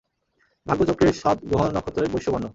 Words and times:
ভাগ্যচক্রের 0.65 1.13
সব 1.13 1.35
গ্রহনক্ষত্রই 1.49 2.11
বৈশ্যবর্ণ। 2.13 2.45